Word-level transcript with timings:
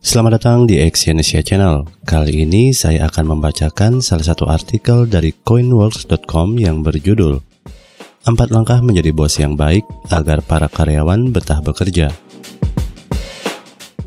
Selamat 0.00 0.40
datang 0.40 0.64
di 0.64 0.80
Exyonesia 0.80 1.44
Channel. 1.44 1.84
Kali 2.08 2.48
ini 2.48 2.72
saya 2.72 3.04
akan 3.10 3.36
membacakan 3.36 4.00
salah 4.00 4.32
satu 4.32 4.48
artikel 4.48 5.04
dari 5.04 5.36
coinworks.com 5.44 6.56
yang 6.56 6.80
berjudul 6.80 7.56
Empat 8.26 8.50
langkah 8.50 8.82
menjadi 8.82 9.14
bos 9.14 9.38
yang 9.38 9.54
baik 9.54 9.86
agar 10.10 10.42
para 10.42 10.66
karyawan 10.66 11.30
betah 11.30 11.62
bekerja. 11.62 12.10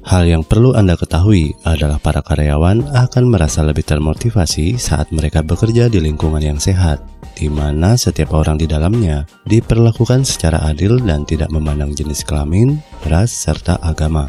Hal 0.03 0.27
yang 0.27 0.43
perlu 0.43 0.75
Anda 0.75 0.99
ketahui 0.99 1.55
adalah 1.63 2.03
para 2.03 2.19
karyawan 2.19 2.91
akan 2.91 3.23
merasa 3.31 3.63
lebih 3.63 3.87
termotivasi 3.87 4.75
saat 4.75 5.15
mereka 5.15 5.39
bekerja 5.39 5.87
di 5.87 6.03
lingkungan 6.03 6.43
yang 6.43 6.59
sehat, 6.59 6.99
di 7.39 7.47
mana 7.47 7.95
setiap 7.95 8.35
orang 8.35 8.59
di 8.59 8.67
dalamnya 8.67 9.23
diperlakukan 9.47 10.27
secara 10.27 10.59
adil 10.67 10.99
dan 10.99 11.23
tidak 11.23 11.47
memandang 11.47 11.95
jenis 11.95 12.27
kelamin, 12.27 12.83
ras, 13.07 13.31
serta 13.31 13.79
agama. 13.79 14.27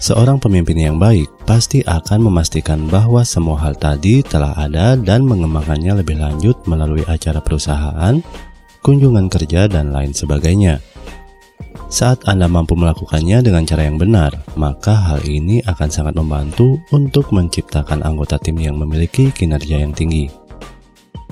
Seorang 0.00 0.40
pemimpin 0.40 0.76
yang 0.76 0.96
baik 0.96 1.28
pasti 1.48 1.80
akan 1.84 2.28
memastikan 2.28 2.88
bahwa 2.88 3.24
semua 3.24 3.60
hal 3.64 3.76
tadi 3.76 4.20
telah 4.20 4.52
ada 4.56 4.96
dan 4.96 5.24
mengembangkannya 5.24 6.04
lebih 6.04 6.20
lanjut 6.20 6.56
melalui 6.64 7.04
acara 7.04 7.40
perusahaan, 7.40 8.16
kunjungan 8.80 9.28
kerja, 9.28 9.68
dan 9.68 9.92
lain 9.92 10.16
sebagainya. 10.16 10.80
Saat 11.92 12.24
Anda 12.24 12.48
mampu 12.48 12.78
melakukannya 12.80 13.44
dengan 13.44 13.68
cara 13.68 13.84
yang 13.84 14.00
benar, 14.00 14.32
maka 14.56 14.94
hal 14.94 15.20
ini 15.26 15.60
akan 15.68 15.88
sangat 15.92 16.16
membantu 16.16 16.80
untuk 16.96 17.28
menciptakan 17.34 18.00
anggota 18.00 18.40
tim 18.40 18.56
yang 18.56 18.80
memiliki 18.80 19.28
kinerja 19.28 19.84
yang 19.84 19.92
tinggi. 19.92 20.39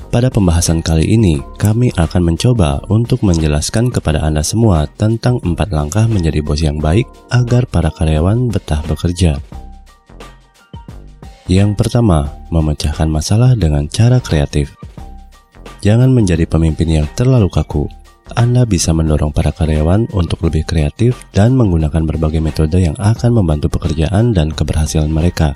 Pada 0.08 0.32
pembahasan 0.32 0.80
kali 0.80 1.04
ini, 1.04 1.36
kami 1.60 1.92
akan 1.92 2.32
mencoba 2.32 2.80
untuk 2.88 3.20
menjelaskan 3.20 3.92
kepada 3.92 4.24
Anda 4.24 4.40
semua 4.40 4.88
tentang 4.96 5.36
empat 5.44 5.68
langkah 5.68 6.08
menjadi 6.08 6.40
bos 6.40 6.64
yang 6.64 6.80
baik 6.80 7.04
agar 7.28 7.68
para 7.68 7.92
karyawan 7.92 8.48
betah 8.48 8.80
bekerja. 8.88 9.36
Yang 11.44 11.76
pertama, 11.76 12.24
memecahkan 12.48 13.04
masalah 13.04 13.52
dengan 13.52 13.84
cara 13.92 14.16
kreatif. 14.16 14.72
Jangan 15.84 16.08
menjadi 16.08 16.48
pemimpin 16.48 16.88
yang 16.88 17.06
terlalu 17.12 17.52
kaku. 17.52 17.84
Anda 18.32 18.64
bisa 18.64 18.96
mendorong 18.96 19.36
para 19.36 19.52
karyawan 19.52 20.08
untuk 20.16 20.40
lebih 20.48 20.64
kreatif 20.64 21.20
dan 21.36 21.52
menggunakan 21.52 22.08
berbagai 22.08 22.40
metode 22.40 22.80
yang 22.80 22.96
akan 22.96 23.44
membantu 23.44 23.76
pekerjaan 23.76 24.32
dan 24.32 24.56
keberhasilan 24.56 25.12
mereka. 25.12 25.52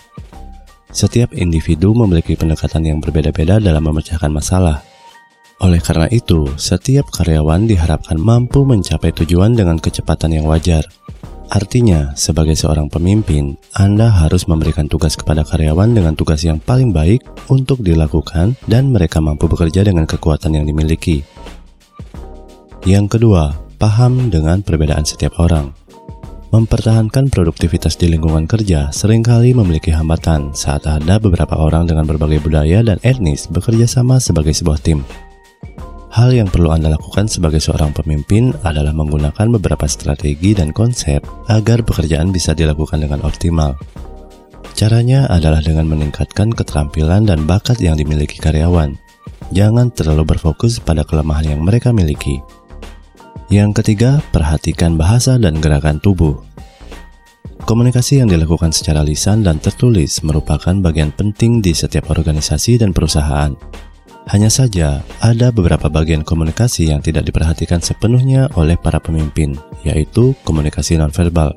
Setiap 0.93 1.33
individu 1.33 1.97
memiliki 1.97 2.37
pendekatan 2.37 2.85
yang 2.85 3.01
berbeda-beda 3.01 3.57
dalam 3.57 3.81
memecahkan 3.81 4.29
masalah. 4.29 4.85
Oleh 5.65 5.81
karena 5.81 6.05
itu, 6.13 6.45
setiap 6.61 7.09
karyawan 7.09 7.65
diharapkan 7.65 8.21
mampu 8.21 8.61
mencapai 8.69 9.09
tujuan 9.17 9.57
dengan 9.57 9.81
kecepatan 9.81 10.37
yang 10.37 10.45
wajar. 10.45 10.85
Artinya, 11.49 12.13
sebagai 12.13 12.53
seorang 12.57 12.93
pemimpin, 12.93 13.57
Anda 13.73 14.13
harus 14.13 14.45
memberikan 14.45 14.85
tugas 14.89 15.17
kepada 15.17 15.45
karyawan 15.49 15.97
dengan 15.97 16.13
tugas 16.13 16.45
yang 16.45 16.61
paling 16.61 16.93
baik 16.93 17.25
untuk 17.49 17.81
dilakukan 17.81 18.57
dan 18.69 18.93
mereka 18.93 19.21
mampu 19.25 19.49
bekerja 19.49 19.85
dengan 19.89 20.05
kekuatan 20.05 20.61
yang 20.61 20.69
dimiliki. 20.69 21.25
Yang 22.85 23.17
kedua, 23.17 23.57
paham 23.81 24.29
dengan 24.29 24.61
perbedaan 24.61 25.09
setiap 25.09 25.41
orang. 25.41 25.82
Mempertahankan 26.53 27.33
produktivitas 27.33 27.97
di 27.97 28.13
lingkungan 28.13 28.45
kerja 28.45 28.93
sering 28.93 29.25
kali 29.25 29.57
memiliki 29.57 29.89
hambatan 29.89 30.53
saat 30.53 30.85
ada 30.85 31.17
beberapa 31.17 31.57
orang 31.57 31.89
dengan 31.89 32.05
berbagai 32.05 32.45
budaya 32.45 32.85
dan 32.85 33.01
etnis 33.01 33.49
bekerja 33.49 33.89
sama 33.89 34.21
sebagai 34.21 34.53
sebuah 34.53 34.77
tim. 34.85 35.01
Hal 36.13 36.29
yang 36.29 36.53
perlu 36.53 36.69
Anda 36.69 36.93
lakukan 36.93 37.25
sebagai 37.25 37.57
seorang 37.57 37.97
pemimpin 37.97 38.53
adalah 38.69 38.93
menggunakan 38.93 39.49
beberapa 39.57 39.89
strategi 39.89 40.53
dan 40.53 40.77
konsep 40.77 41.25
agar 41.49 41.81
pekerjaan 41.89 42.37
bisa 42.37 42.53
dilakukan 42.53 43.01
dengan 43.01 43.25
optimal. 43.25 43.73
Caranya 44.77 45.33
adalah 45.33 45.65
dengan 45.65 45.89
meningkatkan 45.89 46.53
keterampilan 46.53 47.33
dan 47.33 47.49
bakat 47.49 47.81
yang 47.81 47.97
dimiliki 47.97 48.37
karyawan. 48.37 48.93
Jangan 49.57 49.89
terlalu 49.97 50.37
berfokus 50.37 50.85
pada 50.85 51.01
kelemahan 51.01 51.57
yang 51.57 51.65
mereka 51.65 51.97
miliki 51.97 52.45
yang 53.53 53.77
ketiga, 53.77 54.25
perhatikan 54.33 54.97
bahasa 54.97 55.37
dan 55.37 55.61
gerakan 55.61 56.01
tubuh. 56.01 56.41
Komunikasi 57.63 58.19
yang 58.19 58.27
dilakukan 58.27 58.75
secara 58.75 59.07
lisan 59.07 59.47
dan 59.47 59.63
tertulis 59.63 60.19
merupakan 60.27 60.75
bagian 60.83 61.15
penting 61.15 61.63
di 61.63 61.71
setiap 61.71 62.11
organisasi 62.11 62.83
dan 62.83 62.91
perusahaan. 62.91 63.55
Hanya 64.27 64.51
saja, 64.51 65.03
ada 65.23 65.55
beberapa 65.55 65.87
bagian 65.87 66.27
komunikasi 66.27 66.91
yang 66.91 66.99
tidak 66.99 67.27
diperhatikan 67.27 67.79
sepenuhnya 67.79 68.51
oleh 68.59 68.75
para 68.75 68.99
pemimpin, 68.99 69.55
yaitu 69.87 70.35
komunikasi 70.43 70.99
nonverbal. 70.99 71.55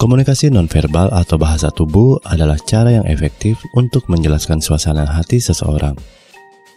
Komunikasi 0.00 0.48
nonverbal 0.48 1.12
atau 1.12 1.36
bahasa 1.36 1.68
tubuh 1.68 2.16
adalah 2.24 2.56
cara 2.56 2.88
yang 2.88 3.04
efektif 3.04 3.60
untuk 3.76 4.08
menjelaskan 4.08 4.64
suasana 4.64 5.04
hati 5.04 5.36
seseorang. 5.36 5.96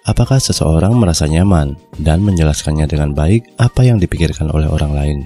Apakah 0.04 0.44
seseorang 0.44 0.92
merasa 1.00 1.32
nyaman 1.32 1.80
dan 1.96 2.20
menjelaskannya 2.20 2.92
dengan 2.92 3.16
baik 3.16 3.56
apa 3.56 3.88
yang 3.88 4.04
dipikirkan 4.04 4.52
oleh 4.52 4.68
orang 4.68 4.92
lain? 4.92 5.20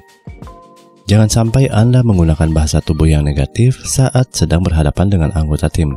Jangan 1.07 1.31
sampai 1.31 1.71
Anda 1.71 2.03
menggunakan 2.03 2.51
bahasa 2.51 2.83
tubuh 2.83 3.07
yang 3.07 3.23
negatif 3.23 3.79
saat 3.87 4.35
sedang 4.35 4.59
berhadapan 4.59 5.07
dengan 5.07 5.31
anggota 5.39 5.71
tim. 5.71 5.95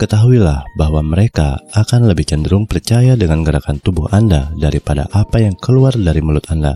Ketahuilah 0.00 0.64
bahwa 0.80 1.04
mereka 1.04 1.60
akan 1.76 2.08
lebih 2.08 2.24
cenderung 2.24 2.64
percaya 2.64 3.20
dengan 3.20 3.44
gerakan 3.44 3.76
tubuh 3.84 4.08
Anda 4.08 4.48
daripada 4.56 5.04
apa 5.12 5.44
yang 5.44 5.60
keluar 5.60 5.92
dari 5.92 6.24
mulut 6.24 6.48
Anda. 6.48 6.72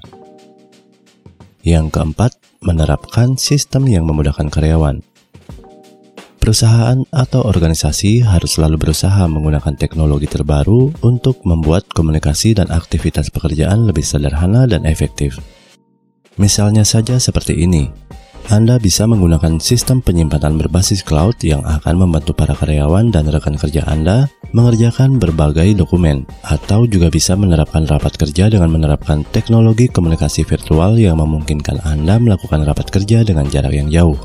Yang 1.64 1.96
keempat, 1.96 2.36
menerapkan 2.68 3.40
sistem 3.40 3.88
yang 3.88 4.04
memudahkan 4.04 4.52
karyawan. 4.52 5.00
Perusahaan 6.36 7.00
atau 7.12 7.48
organisasi 7.48 8.28
harus 8.28 8.60
selalu 8.60 8.76
berusaha 8.76 9.24
menggunakan 9.24 9.72
teknologi 9.76 10.28
terbaru 10.28 10.92
untuk 11.00 11.44
membuat 11.48 11.88
komunikasi 11.96 12.60
dan 12.60 12.68
aktivitas 12.68 13.32
pekerjaan 13.32 13.88
lebih 13.88 14.04
sederhana 14.04 14.68
dan 14.68 14.84
efektif. 14.84 15.40
Misalnya 16.38 16.86
saja 16.86 17.18
seperti 17.18 17.58
ini, 17.66 17.90
Anda 18.50 18.78
bisa 18.78 19.06
menggunakan 19.06 19.58
sistem 19.58 19.98
penyimpanan 19.98 20.54
berbasis 20.58 21.02
cloud 21.02 21.38
yang 21.42 21.62
akan 21.66 22.06
membantu 22.06 22.34
para 22.34 22.54
karyawan 22.54 23.10
dan 23.10 23.26
rekan 23.26 23.58
kerja 23.58 23.82
Anda 23.86 24.30
mengerjakan 24.50 25.22
berbagai 25.22 25.74
dokumen, 25.78 26.26
atau 26.42 26.86
juga 26.86 27.10
bisa 27.10 27.38
menerapkan 27.38 27.86
rapat 27.86 28.18
kerja 28.18 28.50
dengan 28.50 28.70
menerapkan 28.70 29.22
teknologi 29.30 29.86
komunikasi 29.86 30.42
virtual 30.42 30.98
yang 30.98 31.22
memungkinkan 31.22 31.82
Anda 31.86 32.18
melakukan 32.18 32.66
rapat 32.66 32.90
kerja 32.90 33.22
dengan 33.22 33.46
jarak 33.46 33.74
yang 33.74 33.90
jauh. 33.90 34.18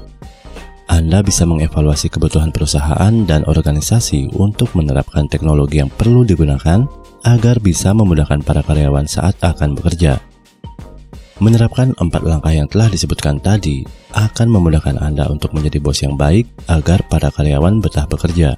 Anda 0.85 1.25
bisa 1.25 1.49
mengevaluasi 1.49 2.13
kebutuhan 2.13 2.53
perusahaan 2.53 3.13
dan 3.25 3.41
organisasi 3.49 4.37
untuk 4.37 4.77
menerapkan 4.77 5.25
teknologi 5.25 5.81
yang 5.81 5.89
perlu 5.89 6.22
digunakan 6.22 6.85
agar 7.25 7.57
bisa 7.57 7.89
memudahkan 7.89 8.45
para 8.45 8.61
karyawan 8.61 9.09
saat 9.09 9.33
akan 9.41 9.73
bekerja. 9.73 10.34
Menerapkan 11.35 11.91
empat 12.00 12.23
langkah 12.23 12.56
yang 12.56 12.63
telah 12.72 12.88
disebutkan 12.88 13.44
tadi 13.44 13.84
akan 14.16 14.47
memudahkan 14.47 14.96
Anda 15.03 15.28
untuk 15.28 15.51
menjadi 15.51 15.84
bos 15.84 16.00
yang 16.00 16.16
baik 16.16 16.47
agar 16.72 17.03
para 17.12 17.28
karyawan 17.28 17.84
betah 17.84 18.07
bekerja. 18.07 18.56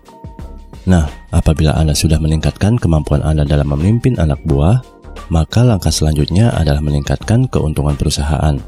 Nah, 0.85 1.09
apabila 1.33 1.73
Anda 1.73 1.97
sudah 1.97 2.21
meningkatkan 2.21 2.77
kemampuan 2.77 3.25
Anda 3.25 3.49
dalam 3.49 3.73
memimpin 3.73 4.21
anak 4.21 4.45
buah, 4.45 4.85
maka 5.33 5.65
langkah 5.65 5.89
selanjutnya 5.89 6.53
adalah 6.53 6.79
meningkatkan 6.85 7.49
keuntungan 7.49 7.97
perusahaan. 7.97 8.61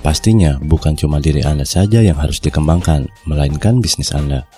Pastinya 0.00 0.56
bukan 0.64 0.96
cuma 0.96 1.20
diri 1.20 1.44
Anda 1.44 1.68
saja 1.68 2.00
yang 2.00 2.16
harus 2.16 2.40
dikembangkan, 2.40 3.12
melainkan 3.28 3.84
bisnis 3.84 4.16
Anda. 4.16 4.48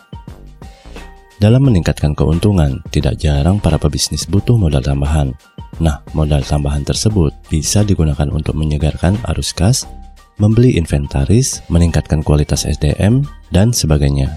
Dalam 1.43 1.67
meningkatkan 1.67 2.15
keuntungan, 2.15 2.79
tidak 2.95 3.19
jarang 3.19 3.59
para 3.59 3.75
pebisnis 3.75 4.31
butuh 4.31 4.55
modal 4.55 4.79
tambahan. 4.79 5.34
Nah, 5.81 6.05
modal 6.12 6.44
tambahan 6.44 6.84
tersebut 6.84 7.33
bisa 7.49 7.81
digunakan 7.87 8.28
untuk 8.28 8.59
menyegarkan 8.59 9.16
arus 9.33 9.57
kas, 9.57 9.89
membeli 10.36 10.77
inventaris, 10.77 11.65
meningkatkan 11.72 12.21
kualitas 12.21 12.69
SDM, 12.69 13.24
dan 13.54 13.72
sebagainya. 13.72 14.36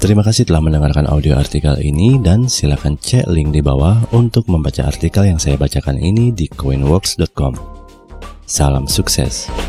Terima 0.00 0.24
kasih 0.24 0.48
telah 0.48 0.64
mendengarkan 0.64 1.04
audio 1.12 1.36
artikel 1.36 1.76
ini 1.76 2.16
dan 2.24 2.48
silakan 2.48 2.96
cek 2.96 3.28
link 3.28 3.52
di 3.52 3.60
bawah 3.60 4.00
untuk 4.16 4.48
membaca 4.48 4.88
artikel 4.88 5.28
yang 5.28 5.36
saya 5.36 5.60
bacakan 5.60 6.00
ini 6.00 6.32
di 6.32 6.48
coinworks.com. 6.48 7.52
Salam 8.48 8.88
sukses. 8.88 9.59